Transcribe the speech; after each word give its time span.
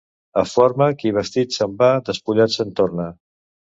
A 0.41 0.43
Forna, 0.51 0.87
qui 1.03 1.11
vestit 1.19 1.57
se'n 1.57 1.75
va, 1.83 1.91
despullat 2.09 2.57
se'n 2.59 2.77
torna. 2.81 3.07